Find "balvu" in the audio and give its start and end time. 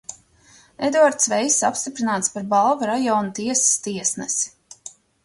2.53-2.87